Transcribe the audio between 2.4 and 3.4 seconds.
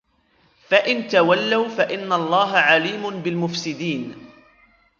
عَلِيمٌ